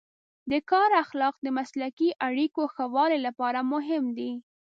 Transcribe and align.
د 0.51 0.53
کار 0.71 0.89
اخلاق 1.03 1.35
د 1.41 1.47
مسلکي 1.57 2.09
اړیکو 2.27 2.61
ښه 2.73 2.85
والي 2.95 3.19
لپاره 3.27 3.59
مهم 3.73 4.03
دی. 4.17 4.31